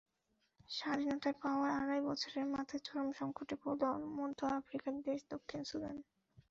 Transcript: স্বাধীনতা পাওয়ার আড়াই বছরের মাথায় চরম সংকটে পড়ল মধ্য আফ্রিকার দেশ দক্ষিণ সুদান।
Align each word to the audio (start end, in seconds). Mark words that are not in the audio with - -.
স্বাধীনতা 0.69 1.31
পাওয়ার 1.41 1.71
আড়াই 1.81 2.01
বছরের 2.09 2.45
মাথায় 2.53 2.81
চরম 2.83 3.09
সংকটে 3.19 3.55
পড়ল 3.63 3.81
মধ্য 4.17 4.39
আফ্রিকার 4.59 4.93
দেশ 5.07 5.19
দক্ষিণ 5.31 5.61
সুদান। 5.63 5.97